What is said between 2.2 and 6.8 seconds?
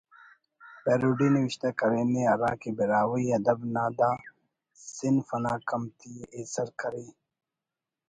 ہرا کہ براہوئی ادب نا دا صنف انا کمتی ءِ ایسر